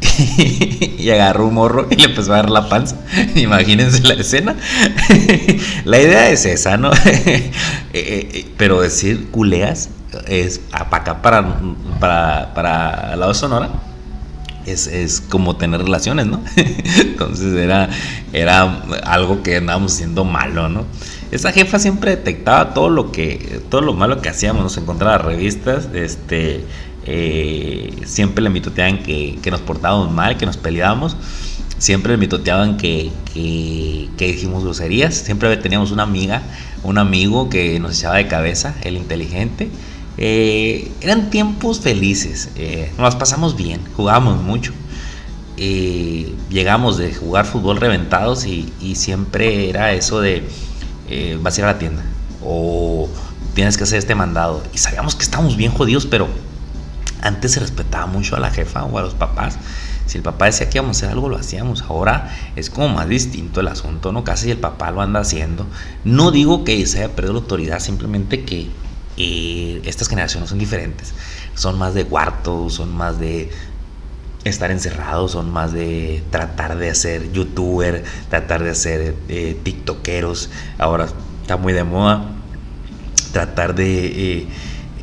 [0.99, 2.97] y agarró un morro y le empezó a dar la panza.
[3.35, 4.57] Imagínense la escena.
[5.85, 6.91] la idea es esa, ¿no?
[6.93, 7.51] Eh,
[7.93, 9.91] eh, pero decir culeas
[10.27, 11.61] es para acá, para,
[12.01, 13.71] para, para lado de Sonora.
[14.65, 16.41] Es, como tener relaciones, ¿no?
[16.57, 17.89] Entonces era,
[18.33, 20.85] era algo que andábamos haciendo malo, ¿no?
[21.33, 25.89] Esa jefa siempre detectaba todo lo que, todo lo malo que hacíamos, nos encontraba revistas,
[25.95, 26.65] este,
[27.07, 31.17] eh, siempre le mitoteaban que, nos portábamos mal, que nos peleábamos.
[31.79, 35.15] Siempre le mitoteaban que, que, que dijimos groserías.
[35.15, 36.43] Siempre teníamos una amiga,
[36.83, 39.69] un amigo que nos echaba de cabeza, el inteligente.
[40.19, 44.73] Eh, eran tiempos felices, eh, nos pasamos bien, jugábamos mucho.
[45.57, 50.43] llegamos de jugar fútbol reventados y, y siempre era eso de
[51.41, 52.03] vas a ir a la tienda
[52.45, 53.09] o
[53.55, 54.63] tienes que hacer este mandado.
[54.75, 56.29] Y sabíamos que estábamos bien jodidos, pero
[57.23, 59.59] antes se respetaba mucho a la jefa o a los papás.
[60.07, 61.83] Si el papá decía que íbamos a hacer algo, lo hacíamos.
[61.83, 64.25] Ahora es como más distinto el asunto, ¿no?
[64.25, 65.67] Casi el papá lo anda haciendo.
[66.05, 68.69] No digo que se haya perdido la autoridad, simplemente que
[69.17, 71.15] eh, estas generaciones son diferentes.
[71.55, 73.51] Son más de cuarto, son más de
[74.45, 80.51] estar encerrados, son más de tratar de ser youtuber, tratar de ser eh, tiktokeros.
[80.79, 81.07] Ahora
[81.43, 82.33] está muy de moda
[83.33, 84.07] tratar de...
[84.07, 84.47] Eh,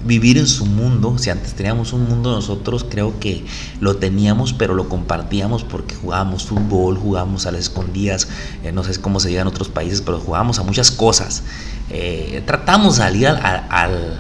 [0.04, 1.18] vivir en su mundo.
[1.18, 3.46] Si antes teníamos un mundo nosotros, creo que
[3.80, 8.28] lo teníamos, pero lo compartíamos porque jugábamos fútbol, jugábamos a las escondidas,
[8.64, 11.44] eh, no sé cómo se llega en otros países, pero jugábamos a muchas cosas.
[11.90, 14.20] Eh, tratamos de salir al,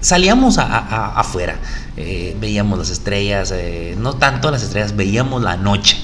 [0.00, 1.58] salíamos afuera,
[1.96, 3.52] eh, veíamos las estrellas,
[3.96, 5.96] no tanto las estrellas, veíamos la noche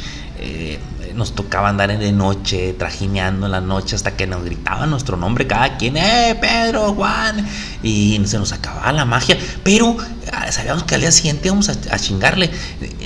[1.14, 5.46] nos tocaba andar de noche, trajineando en la noche hasta que nos gritaban nuestro nombre
[5.46, 7.46] cada quien, ¡eh, Pedro, Juan!
[7.82, 9.96] Y se nos acababa la magia, pero
[10.32, 12.50] ah, sabíamos que al día siguiente íbamos a, chingarle.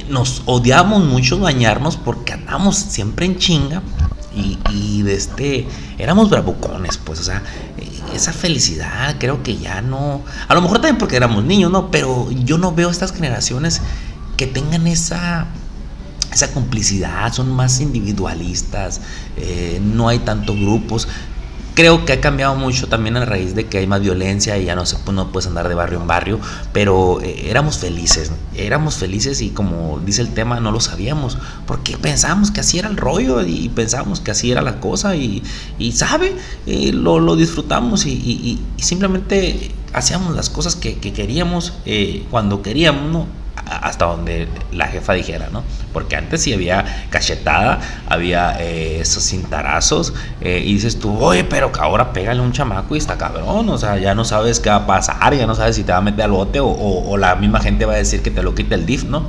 [0.09, 3.83] Nos odiábamos mucho bañarnos porque andamos siempre en chinga
[4.35, 5.66] y, y de este,
[5.99, 7.42] éramos bravucones, pues, o sea,
[8.14, 11.90] esa felicidad creo que ya no, a lo mejor también porque éramos niños, ¿no?
[11.90, 13.81] Pero yo no veo estas generaciones
[14.37, 15.47] que tengan esa
[16.37, 19.01] esa complicidad, son más individualistas,
[19.37, 21.09] eh, no hay tantos grupos.
[21.75, 24.75] Creo que ha cambiado mucho también a raíz de que hay más violencia y ya
[24.75, 26.40] no se no puedes andar de barrio en barrio,
[26.72, 31.99] pero eh, éramos felices, éramos felices y como dice el tema no lo sabíamos, porque
[31.99, 35.42] pensábamos que así era el rollo y pensábamos que así era la cosa y,
[35.79, 36.35] y sabe,
[36.66, 41.75] eh, lo, lo, disfrutamos y, simplemente hacíamos las cosas que, que queríamos
[42.31, 43.46] cuando queríamos, ¿no?
[43.64, 45.62] Hasta donde la jefa dijera, ¿no?
[45.92, 51.73] Porque antes sí había cachetada, había eh, esos cintarazos, eh, y dices tú, oye, pero
[51.73, 54.77] que ahora pégale un chamaco y está cabrón, o sea, ya no sabes qué va
[54.77, 57.61] a pasar, ya no sabes si te va a meter al bote o, la misma
[57.61, 59.21] gente va a decir que te lo quite el DIF, ¿no?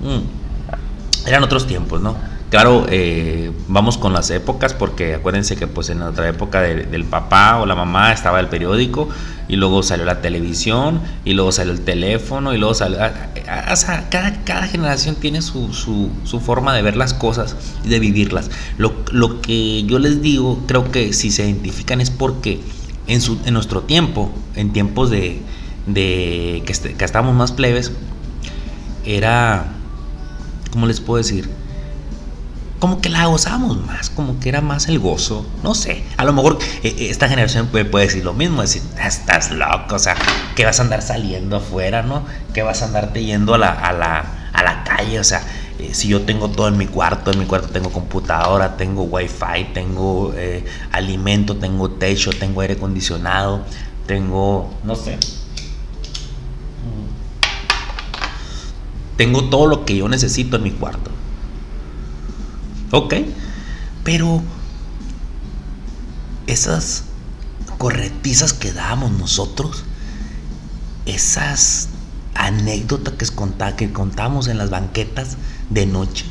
[0.00, 1.26] Mm.
[1.26, 2.16] Eran otros tiempos, ¿no?
[2.54, 7.58] Claro, eh, vamos con las épocas porque acuérdense que pues en otra época del papá
[7.60, 9.08] o la mamá estaba el periódico
[9.48, 13.02] y luego salió la televisión y luego salió el teléfono y luego salió...
[13.02, 13.12] Ah,
[13.48, 17.88] ah, o sea, cada, cada generación tiene su, su, forma de ver las cosas y
[17.88, 18.52] de vivirlas.
[18.78, 22.60] Lo, lo, que yo les digo, creo que si se identifican es porque
[23.08, 25.42] en, su, en nuestro tiempo, en tiempos de,
[25.88, 27.90] de que, que estábamos más plebes,
[29.04, 29.72] era...
[30.70, 31.48] ¿Cómo les puedo decir?
[32.84, 36.34] Como que la gozamos más, como que era más el gozo, no sé, a lo
[36.34, 40.14] mejor eh, eh, esta generación puede, decir lo mismo, decir, estás loco, o sea,
[40.54, 42.26] que vas a andar saliendo afuera, ¿no?
[42.52, 45.40] Que vas a andarte yendo a la, a la, a la calle, o sea,
[45.78, 49.72] eh, si yo tengo todo en mi cuarto, en mi cuarto tengo computadora, tengo wifi,
[49.72, 50.34] tengo
[50.92, 53.64] alimento, tengo techo, tengo aire acondicionado,
[54.06, 55.16] tengo, no sé,
[59.16, 61.14] tengo todo lo que yo necesito en mi cuarto.
[62.96, 63.12] Ok,
[64.04, 64.40] pero
[66.46, 67.02] esas
[67.76, 69.82] corretizas que dábamos nosotros,
[71.04, 71.88] esas
[72.36, 75.38] anécdotas que, que contamos en las banquetas
[75.70, 76.24] de noche,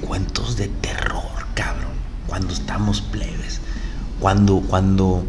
[0.00, 1.90] cuentos de terror, cabrón,
[2.28, 3.60] cuando estamos plebes,
[4.20, 5.24] cuando, cuando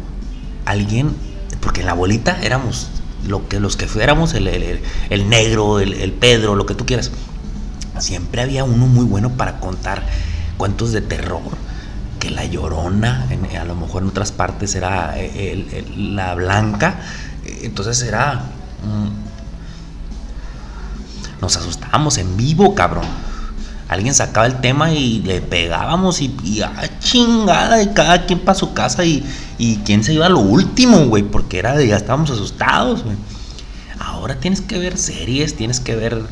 [0.64, 1.12] alguien,
[1.60, 2.86] porque en la bolita éramos
[3.26, 7.10] lo que, los que fuéramos, el, el, negro, el, el Pedro, lo que tú quieras
[8.00, 10.04] siempre había uno muy bueno para contar
[10.56, 11.42] cuentos de terror.
[12.18, 13.28] Que la llorona,
[13.60, 17.00] a lo mejor en otras partes era eh, la blanca.
[17.62, 18.42] Entonces era.
[18.82, 19.28] Mm,
[21.40, 23.06] nos asustábamos en vivo, cabrón.
[23.88, 28.58] Alguien sacaba el tema y le pegábamos y, y ah, chingada, y cada quien para
[28.58, 29.24] su casa y,
[29.84, 33.16] quién se iba a lo último, güey, porque era de ya estábamos asustados, güey.
[33.98, 36.22] Ahora tienes que ver series, tienes que ver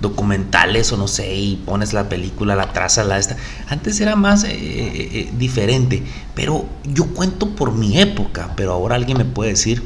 [0.00, 3.36] documentales o no sé, y pones la película, la traza, la esta.
[3.68, 6.02] Antes era más eh, eh, eh, diferente,
[6.34, 9.82] pero yo cuento por mi época, pero ahora alguien me puede decir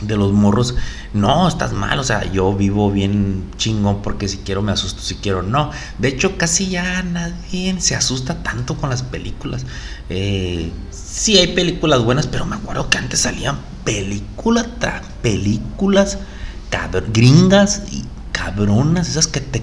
[0.00, 0.74] de los morros,
[1.14, 5.14] no, estás mal, o sea, yo vivo bien chingón porque si quiero me asusto, si
[5.14, 5.70] quiero no.
[5.98, 9.64] De hecho, casi ya nadie se asusta tanto con las películas.
[10.90, 16.18] Sí hay películas buenas, pero me acuerdo que antes salían películas tras películas
[17.12, 18.04] gringas y
[18.36, 19.62] cabronas, esas que te...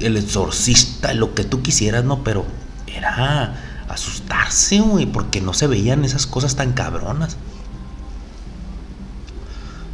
[0.00, 2.22] el exorcista, lo que tú quisieras, ¿no?
[2.22, 2.44] Pero
[2.86, 3.56] era
[3.88, 7.38] asustarse, güey, porque no se veían esas cosas tan cabronas.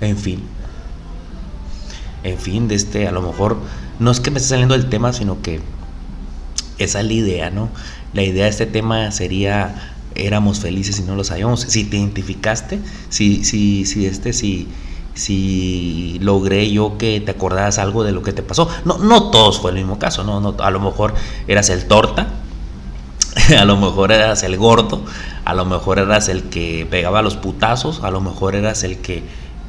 [0.01, 0.43] En fin.
[2.25, 3.59] En fin, de este, a lo mejor,
[4.01, 5.61] no es que me esté saliendo del tema, sino que
[6.79, 7.69] esa es la idea, ¿no?
[8.13, 11.61] La idea de este tema sería éramos felices y no lo sabíamos.
[11.61, 14.67] Si te identificaste, si, si, si este, si,
[15.19, 18.69] si logré yo que te acordaras algo de lo que te pasó.
[18.85, 20.41] No, no todos fue el mismo caso, ¿no?
[20.41, 21.13] no a lo mejor
[21.49, 22.29] eras el torta,
[23.59, 25.03] a lo mejor eras el gordo,
[25.45, 29.25] a lo mejor eras el que pegaba los putazos, a lo mejor eras el que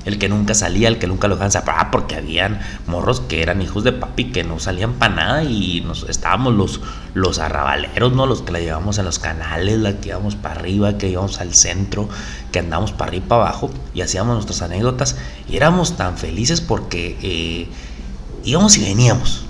[0.09, 3.61] el que nunca salía, el que nunca lo dejaban ah, porque habían morros que eran
[3.61, 6.81] hijos de papi que no salían para nada y nos estábamos los,
[7.13, 8.25] los arrabaleros, ¿no?
[8.25, 11.53] Los que la llevamos a los canales, la que íbamos para arriba, que íbamos al
[11.53, 12.09] centro,
[12.51, 15.15] que andábamos para arriba y para abajo y hacíamos nuestras anécdotas
[15.47, 17.67] y éramos tan felices porque eh,
[18.43, 19.45] íbamos y veníamos.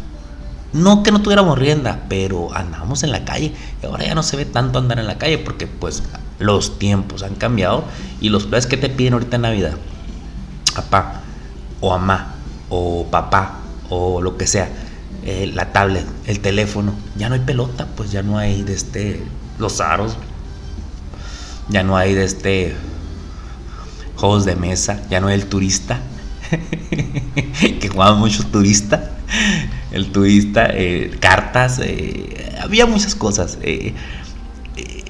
[0.71, 4.37] No que no tuviéramos rienda, pero andábamos en la calle y ahora ya no se
[4.37, 6.03] ve tanto andar en la calle porque pues
[6.37, 7.85] los tiempos han cambiado
[8.21, 9.73] y los planes que te piden ahorita en Navidad
[10.81, 11.21] papá
[11.81, 12.35] o mamá
[12.69, 14.69] o papá o lo que sea,
[15.25, 19.23] eh, la tablet, el teléfono, ya no hay pelota, pues ya no hay de este,
[19.57, 20.15] los aros,
[21.69, 22.75] ya no hay de este,
[24.15, 25.99] juegos de mesa, ya no hay el turista,
[27.79, 29.01] que jugaban muchos turistas,
[29.91, 33.57] el turista, eh, cartas, eh, había muchas cosas.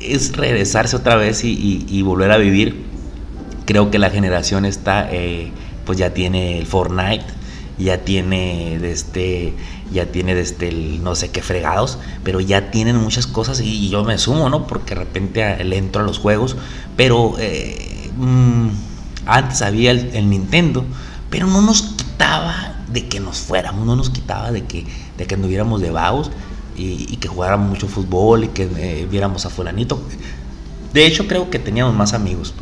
[0.01, 2.89] es regresarse otra vez y volver a vivir
[3.69, 5.51] creo que la generación está, eh,
[5.85, 7.23] pues ya tiene el Fortnite,
[7.77, 9.53] ya tiene este,
[9.91, 14.03] ya tiene desde el no sé qué fregados, pero ya tienen muchas cosas y, yo
[14.03, 14.65] me sumo, ¿no?
[14.65, 16.57] Porque de repente le entro a los juegos,
[16.97, 18.69] pero eh, mm,
[19.27, 20.83] antes había el, Nintendo,
[21.29, 25.35] pero no nos quitaba de que nos fuéramos, no nos quitaba de que, de que
[25.35, 26.31] anduviéramos de vagos
[26.75, 30.01] y, que jugáramos mucho fútbol y que eh, viéramos a fulanito.
[30.91, 32.55] De hecho, creo que teníamos más amigos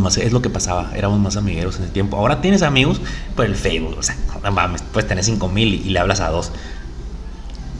[0.00, 2.16] más, es lo que pasaba, éramos más amigueros en ese tiempo.
[2.16, 3.00] Ahora tienes amigos
[3.34, 4.16] por el Facebook, o sea,
[4.92, 6.52] puedes tener 5 mil y, le hablas a dos.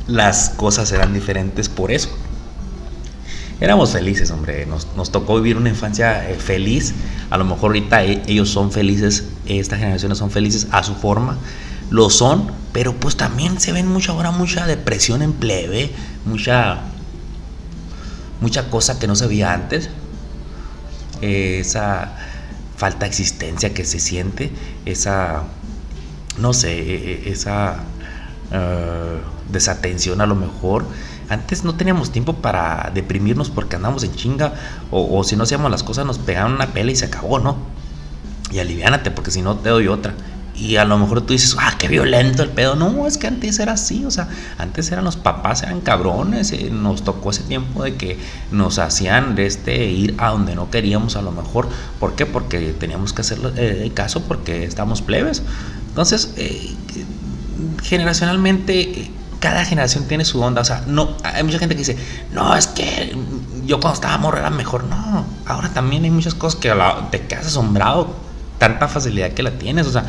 [0.06, 2.08] Las cosas eran diferentes por eso.
[3.60, 6.94] Éramos felices, hombre, nos, tocó vivir una infancia eh, feliz.
[7.30, 11.38] A lo mejor ahorita e, ellos son felices, estas generaciones son felices a su forma,
[11.90, 15.92] lo son, pero pues también se ven mucha ahora mucha depresión en plebe,
[16.24, 16.80] mucha
[18.40, 19.88] mucha cosa que no se veía antes.
[21.22, 22.12] Esa
[22.76, 24.50] falta de existencia que se siente,
[24.84, 25.44] esa
[26.38, 27.76] no sé, e, e, esa
[28.50, 30.84] eh, desatención a lo mejor.
[31.28, 34.54] Antes no teníamos tiempo para deprimirnos porque andamos en chinga
[34.90, 37.56] o, si no hacíamos las cosas nos pegaban una pela y se acabó, ¿no?
[38.50, 40.14] Y aliviánate porque si no te doy otra.
[40.54, 42.76] Y a lo mejor tú dices, ah, qué violento el pedo.
[42.76, 46.52] No, es que antes era así, o sea, antes eran los papás, eran cabrones.
[46.52, 48.18] Eh, nos tocó ese tiempo de que
[48.50, 51.68] nos hacían de este ir a donde no queríamos a lo mejor.
[51.98, 52.26] ¿Por qué?
[52.26, 55.42] Porque teníamos que hacer eh, caso porque estamos plebes.
[55.88, 56.74] Entonces, eh,
[57.82, 59.10] generacionalmente,
[59.40, 60.60] cada generación tiene su onda.
[60.60, 61.96] O sea, no, hay mucha gente que dice,
[62.32, 63.16] no, es que
[63.64, 64.84] yo cuando estaba morro era mejor.
[64.84, 66.72] No, ahora también hay muchas cosas que
[67.10, 68.14] te quedas asombrado.
[68.58, 70.04] Tanta facilidad que la tienes, o sea,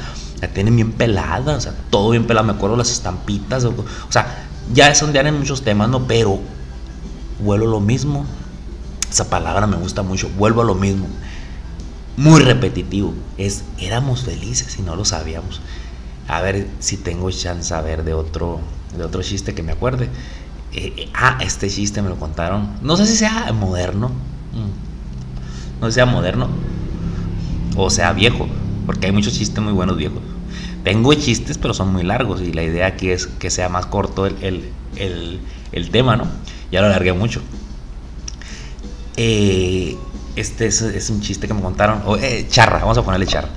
[0.47, 2.45] la tienen bien pelada, o sea, todo bien pelado.
[2.45, 3.73] Me acuerdo las estampitas, o,
[4.09, 6.07] sea, ya es donde en muchos temas, ¿no?
[6.07, 6.39] Pero
[7.39, 8.25] vuelvo a lo mismo.
[9.09, 11.07] Esa palabra me gusta mucho, vuelvo a lo mismo
[12.17, 13.13] muy repetitivo.
[13.37, 15.61] Es, éramos felices y no lo sabíamos.
[16.27, 18.59] A ver si tengo chance a ver de otro,
[18.97, 20.09] de otro chiste que me acuerde.
[20.73, 22.69] Eh, eh, ah, este chiste me lo contaron.
[22.81, 24.09] No sé si sea moderno.
[24.09, 25.81] Mm.
[25.81, 26.49] No sé si sea moderno.
[27.75, 28.47] O sea viejo.
[28.85, 30.21] Porque hay muchos chistes muy buenos viejos.
[30.83, 32.41] Tengo chistes, pero son muy largos.
[32.41, 36.27] Y la idea aquí es que sea más corto el, el tema, ¿no?
[36.71, 37.41] Ya lo alargué mucho.
[39.15, 39.95] Eh,
[40.35, 43.49] este es, un chiste que me contaron, eh, charra, vamos a ponerle charra,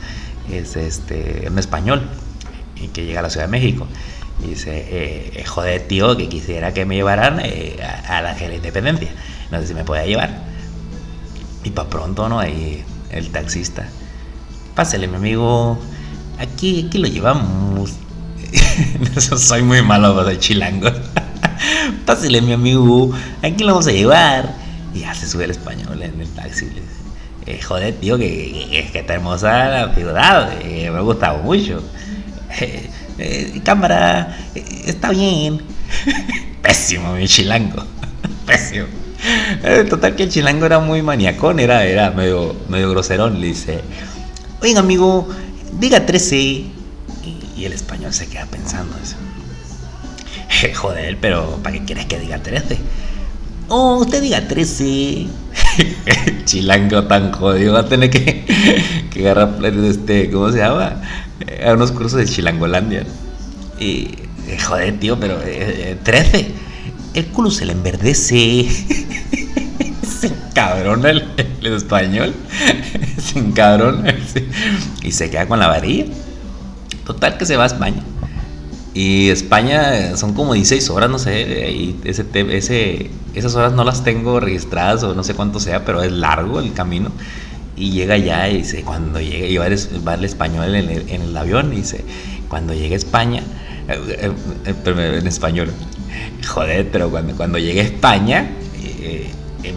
[0.53, 2.07] es este, un español
[2.77, 3.87] y que llega a la Ciudad de México.
[4.45, 9.09] Y dice, eh, joder, tío, que quisiera que me llevaran eh, a, la, Independencia.
[9.51, 10.43] No sé si me puede llevar.
[11.65, 12.39] Y para pronto, ¿no?
[12.39, 13.89] Ahí el taxista.
[14.75, 15.79] Pásele, mi amigo.
[16.39, 17.95] Aquí, aquí lo llevamos.
[19.39, 20.91] Soy muy malo de chilango.
[22.07, 23.11] Pásele, mi amigo.
[23.43, 24.55] Aquí lo vamos a llevar.
[24.95, 26.69] Y ya se sube el español en el taxi.
[27.47, 30.53] Eh, joder, tío, que, es que está hermosa la ciudad.
[30.63, 31.83] Eh, me ha gustado mucho.
[33.19, 34.37] Eh, cámara,
[34.85, 35.63] está bien.
[36.63, 37.83] Pésimo, mi chilango.
[38.45, 38.87] Pésimo.
[39.89, 43.41] Total que el chilango era muy maniacón, era, era medio, medio groserón.
[43.41, 43.81] Le dice,
[44.61, 45.29] oiga amigo,
[45.73, 46.37] diga 13.
[46.37, 49.17] Y, el español se queda pensando eso.
[50.75, 52.79] Joder, pero ¿para qué quieres que diga 13?
[53.69, 55.27] Oh, usted diga 13.
[56.45, 57.73] Chilango tan jodido.
[57.75, 58.45] Va a tener que,
[59.11, 61.03] que agarrar, este, ¿cómo se llama?
[61.67, 63.05] A unos cursos de Chilangolandia.
[63.81, 64.11] Y,
[64.49, 66.39] eh, joder, tío, pero 13.
[66.39, 66.53] Eh,
[67.15, 68.69] el culo se le enverdece.
[70.21, 71.25] se encabrona el,
[71.63, 72.35] el, español.
[73.19, 74.15] se encabrona.
[75.03, 76.07] Y se queda con la varilla.
[77.05, 78.03] Total que se va a España.
[78.95, 84.03] Y España son como 16 horas, no sé, y ese, ese, esas horas no las
[84.05, 87.11] tengo registradas o no sé cuánto sea, pero es largo el camino.
[87.77, 91.37] Y llega allá y dice, cuando llegue, y va el, español en el, en el,
[91.37, 92.03] avión y dice,
[92.49, 93.43] cuando llegue a España,
[93.87, 94.31] eh,
[94.65, 95.71] eh, eh, en español,
[96.49, 98.51] joder, pero cuando, cuando llegue a España,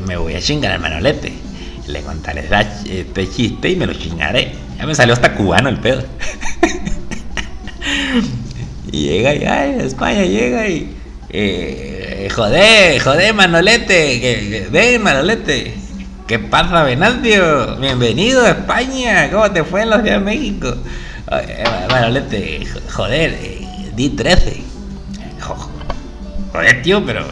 [0.08, 1.34] me voy a chingar al manolete.
[1.90, 2.48] Le contaré
[2.86, 4.54] este chiste y me lo chingaré.
[4.78, 6.04] Ya me salió hasta cubano el pedo.
[8.92, 10.96] Y llega y, ay, España llega y,
[11.30, 15.76] eh, joder, joder, Manolete, que, ven, Manolete.
[16.26, 17.78] ¿Qué pasa, Venancio?
[17.78, 19.30] Bienvenido a España.
[19.32, 20.76] ¿Cómo te fue en la Ciudad de México?
[21.92, 24.64] Manolete, joder, eh, di 13.
[26.52, 27.26] Joder, tío, pero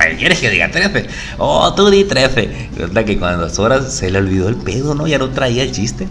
[0.00, 1.06] eh, ¿Para qué quieres que diga 13?
[1.38, 2.68] Oh, tú di 13.
[2.74, 5.06] Resulta que cuando las horas se le olvidó el pedo, ¿no?
[5.06, 6.08] Ya no traía el chiste.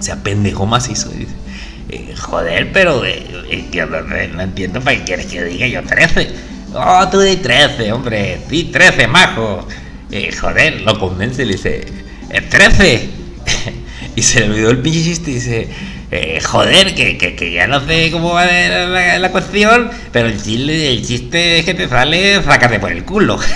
[0.00, 1.10] Se apendejó macizo.
[1.10, 1.34] Dice,
[1.90, 3.86] eh, joder, pero eh, eh,
[4.34, 6.30] no, entiendo para qué quieres que diga yo 13.
[6.74, 9.66] Oh, tú di 13, hombre, di 13, majo.
[10.40, 11.84] joder, lo convence y le dice,
[12.50, 13.23] 13.
[14.16, 15.68] Y se le olvidó el pinche chiste y dice,
[16.44, 21.06] joder, que, que, ya no sé cómo va la, la, cuestión, pero el chiste, el
[21.06, 23.38] chiste es que te sale, sácate por el culo.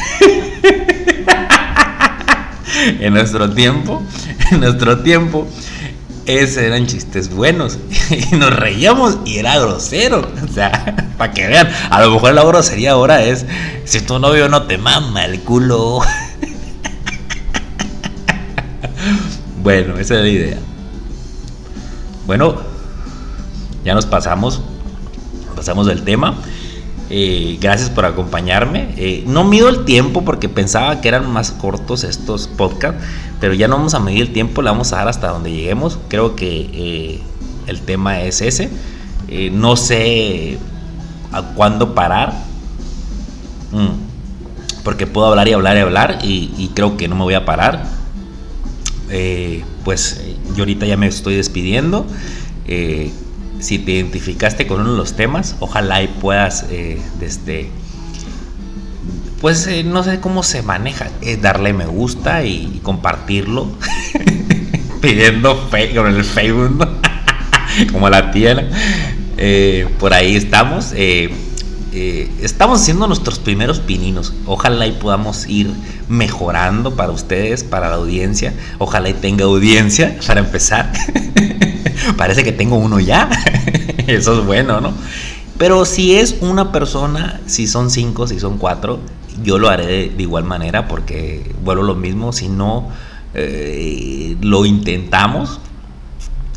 [3.00, 4.02] en nuestro tiempo,
[4.50, 5.48] en nuestro tiempo,
[6.26, 7.78] esos eran chistes buenos.
[8.10, 10.30] Y nos reíamos y era grosero.
[10.48, 13.46] O sea, para que vean, a lo mejor la grosería ahora es,
[13.84, 16.00] si tu novio no te mama el culo.
[19.62, 20.58] Bueno, esa es la idea.
[22.26, 22.56] Bueno,
[23.84, 24.60] ya nos pasamos.
[25.56, 26.36] Pasamos del tema.
[27.10, 28.94] Eh, gracias por acompañarme.
[28.96, 33.02] Eh, no mido el tiempo porque pensaba que eran más cortos estos podcasts,
[33.40, 35.98] pero ya no vamos a medir el tiempo, le vamos a dar hasta donde lleguemos.
[36.08, 37.22] Creo que eh,
[37.66, 38.70] el tema es ese.
[39.52, 40.58] No sé
[41.32, 42.32] a cuándo parar.
[43.72, 44.08] Mm.
[44.84, 47.97] Porque puedo hablar y hablar y hablar y, creo que no me voy a parar.
[49.10, 50.20] Eh, pues
[50.54, 52.06] yo ahorita ya me estoy despidiendo.
[52.66, 53.10] Eh,
[53.60, 56.66] si te identificaste con uno de los temas, ojalá puedas
[57.18, 57.70] desde
[59.40, 61.08] pues no sé cómo se maneja,
[61.40, 63.68] darle me gusta y, compartirlo,
[65.00, 66.86] pidiendo fe con el Facebook,
[67.92, 68.68] como la tía.
[69.40, 70.92] Eh, por ahí estamos.
[70.96, 71.30] Eh,
[71.92, 74.34] eh, estamos haciendo nuestros primeros pininos.
[74.46, 75.70] Ojalá y podamos ir
[76.08, 78.54] mejorando para ustedes, para la audiencia.
[78.78, 80.92] Ojalá y tenga audiencia para empezar.
[82.16, 83.28] Parece que tengo uno ya.
[84.06, 84.92] Eso es bueno, ¿no?
[85.56, 89.00] Pero si es una persona, si son cinco, si son cuatro,
[89.42, 92.32] yo lo haré de, igual manera porque vuelvo lo mismo.
[92.32, 92.88] Si no
[94.40, 95.60] lo intentamos,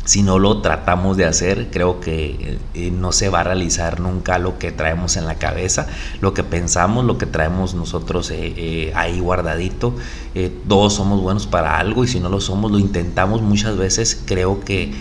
[0.04, 4.38] si no lo tratamos de hacer, creo que eh, no se va a realizar nunca
[4.38, 5.86] lo que traemos en la cabeza,
[6.20, 9.94] lo que pensamos, lo que traemos nosotros eh, eh, ahí guardadito.
[10.66, 14.20] todos somos buenos para algo y si no lo somos, lo intentamos muchas veces.
[14.24, 14.92] Creo que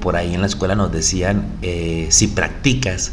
[0.00, 1.46] por ahí en la escuela nos decían,
[2.08, 3.12] si practicas,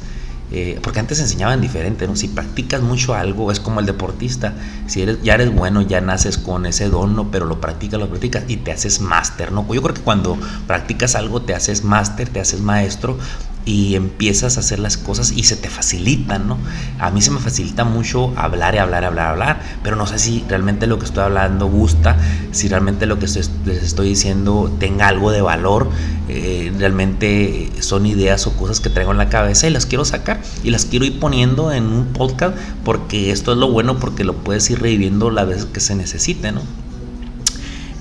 [0.52, 2.16] eh, porque antes enseñaban diferente, ¿no?
[2.16, 4.54] Si practicas mucho algo, es como el deportista.
[4.88, 7.32] Si eres, ya eres bueno, ya naces con ese don, ¿no?
[7.32, 9.66] Pero lo practicas, lo practicas y te haces máster, ¿no?
[9.74, 10.38] Yo creo que cuando
[10.68, 13.18] practicas algo, te haces máster, te haces maestro
[13.66, 16.58] y empiezas a hacer las cosas y se te facilitan, ¿no?
[17.00, 20.44] A mí se me facilita mucho hablar y hablar, hablar, hablar, pero no sé si
[20.48, 22.18] realmente lo que estoy hablando gusta,
[22.52, 25.90] si realmente lo que les estoy diciendo tenga algo de valor,
[26.28, 30.42] eh, realmente son ideas o cosas que traigo en la cabeza y las quiero sacar
[30.64, 34.36] y las quiero ir poniendo en un podcast porque esto es lo bueno porque lo
[34.38, 36.62] puedes ir reviviendo las veces que se necesite, ¿no?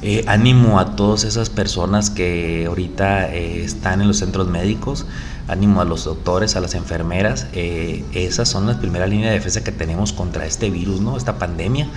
[0.03, 5.05] Eh, ánimo a todas esas personas que ahorita eh, están en los centros médicos,
[5.51, 7.47] ánimo a los doctores, a las enfermeras.
[7.53, 11.17] Eh, esas son las primeras líneas de defensa que tenemos contra este virus, ¿no?
[11.17, 11.89] Esta pandemia.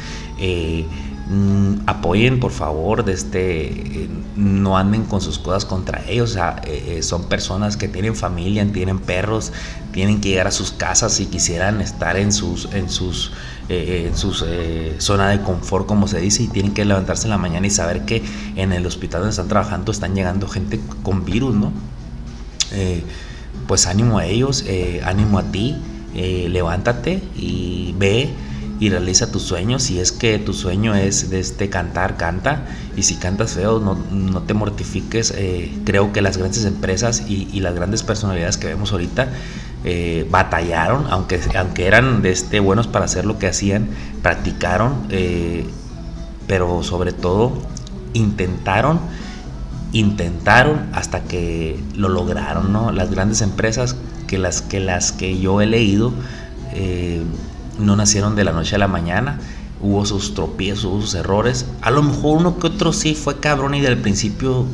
[1.29, 6.61] Mm, apoyen por favor de este no anden con sus cosas contra ellos o sea,
[6.99, 9.53] son personas que tienen familia tienen perros
[9.93, 13.31] tienen que llegar a sus casas si quisieran estar en sus en sus
[13.69, 17.29] eh, en su eh, zona de confort, como se dice, y tienen que levantarse en
[17.29, 18.21] la mañana y saber que
[18.57, 21.71] en el hospital donde están trabajando están llegando gente con virus, ¿no?
[23.53, 24.65] Eh, pues ánimo a ellos,
[25.05, 25.75] ánimo a ti,
[26.13, 28.29] levántate y ve
[28.79, 29.83] y realiza tus sueños.
[29.83, 32.65] Si es que tu sueño es de este cantar, canta.
[32.97, 35.33] Y si cantas feo, no, no te mortifiques.
[35.85, 39.29] creo que las grandes empresas y, las grandes personalidades que vemos ahorita
[39.85, 43.89] eh, batallaron, aunque, aunque eran de este, buenos para hacer lo que hacían,
[44.21, 45.67] practicaron, eh,
[46.47, 47.51] pero sobre todo
[48.13, 49.01] intentaron,
[49.93, 52.91] intentaron hasta que lo lograron, ¿no?
[52.91, 53.95] Las grandes empresas
[54.27, 56.11] que las que, las que yo he leído
[56.73, 57.23] eh,
[57.79, 59.39] no nacieron de la noche a la mañana,
[59.81, 63.75] hubo sus tropiezos, hubo sus errores, a lo mejor uno que otro sí fue cabrón
[63.75, 64.65] y del principio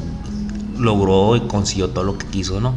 [0.78, 2.74] logró y consiguió todo lo que quiso, ¿no?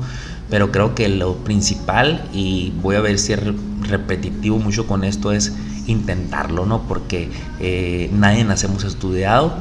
[0.52, 3.40] pero creo que lo principal, y voy a ver si es
[3.88, 5.54] repetitivo mucho con esto, es
[5.86, 6.82] intentarlo, ¿no?
[6.82, 9.54] Porque eh, nadie nacemos estudiado,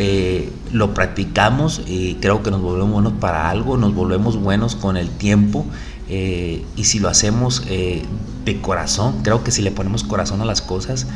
[0.00, 4.96] eh, lo practicamos y creo que nos volvemos buenos para algo, nos volvemos buenos con
[4.96, 5.64] el tiempo.
[6.10, 10.62] Eh, y si lo hacemos de corazón, creo que si le ponemos corazón a las
[10.62, 11.06] cosas,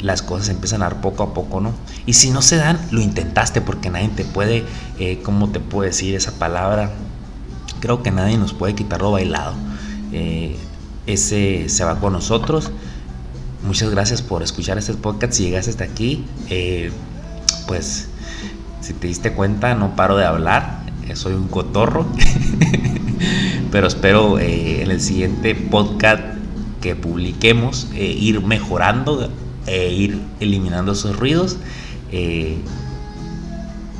[0.00, 1.72] las cosas empiezan a dar poco a poco, ¿no?
[2.06, 4.64] Y si no se dan, lo intentaste porque nadie te puede,
[5.22, 6.90] ¿cómo te puedo decir esa palabra?
[7.80, 9.54] creo que nadie nos puede quitar lo bailado.
[10.12, 10.56] Eh,
[11.06, 12.70] ese se va con nosotros.
[13.64, 15.34] Muchas gracias por escuchar este podcast.
[15.34, 16.90] Si llegaste hasta aquí, eh,
[17.66, 18.08] pues
[18.80, 20.80] si te diste cuenta, no paro de hablar.
[21.08, 22.06] Eh, soy un cotorro.
[23.70, 26.22] Pero espero en el siguiente podcast
[26.80, 29.30] que publiquemos ir mejorando
[29.66, 31.58] e ir eliminando esos ruidos.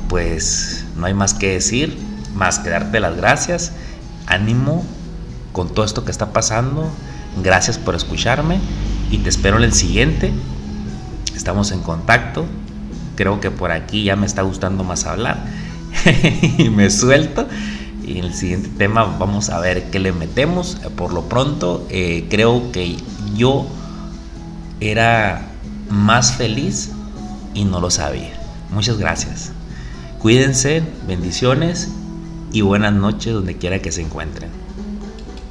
[0.07, 1.97] pues no hay más que decir
[2.37, 3.73] más que darte las gracias.
[4.27, 4.85] Ánimo
[5.51, 6.89] con todo esto que está pasando.
[7.43, 8.59] Gracias por escucharme
[9.11, 10.31] y te espero en el siguiente.
[11.35, 12.45] Estamos en contacto.
[13.17, 15.43] Creo que por aquí ya me está gustando más hablar.
[16.57, 17.47] y me suelto.
[18.05, 20.77] Y en el siguiente tema vamos a ver qué le metemos.
[20.95, 22.95] Por lo pronto, eh, creo que
[23.35, 23.67] yo
[24.79, 25.49] era
[25.89, 26.91] más feliz
[27.53, 28.39] y no lo sabía.
[28.71, 29.51] Muchas gracias.
[30.19, 31.89] Cuídense, bendiciones
[32.53, 34.56] y buenas noches donde quiera que se encuentren.